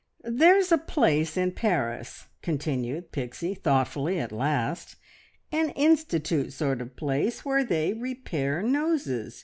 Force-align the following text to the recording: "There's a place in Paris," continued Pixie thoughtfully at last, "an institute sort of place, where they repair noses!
"There's 0.23 0.71
a 0.71 0.79
place 0.79 1.37
in 1.37 1.51
Paris," 1.51 2.25
continued 2.41 3.11
Pixie 3.11 3.53
thoughtfully 3.53 4.17
at 4.17 4.31
last, 4.31 4.95
"an 5.51 5.69
institute 5.75 6.53
sort 6.53 6.81
of 6.81 6.95
place, 6.95 7.45
where 7.45 7.63
they 7.63 7.93
repair 7.93 8.63
noses! 8.63 9.39